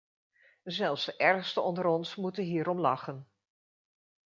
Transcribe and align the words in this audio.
Zelfs 0.63 1.05
de 1.05 1.15
ergsten 1.17 1.61
onder 1.63 1.85
ons 1.85 2.15
moeten 2.15 2.43
hierom 2.43 2.79
lachen. 2.79 3.27